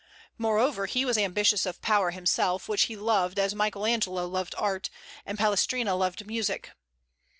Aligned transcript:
Moreover, 0.39 0.87
he 0.87 1.05
was 1.05 1.15
ambitious 1.15 1.67
of 1.67 1.79
power 1.83 2.09
himself, 2.09 2.67
which 2.67 2.85
he 2.85 2.95
loved 2.95 3.37
as 3.37 3.53
Michael 3.53 3.85
Angelo 3.85 4.25
loved 4.27 4.55
art, 4.57 4.89
and 5.27 5.37
Palestrina 5.37 5.93
loved 5.95 6.25
music. 6.25 6.71